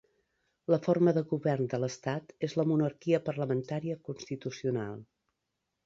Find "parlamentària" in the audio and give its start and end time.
3.31-4.03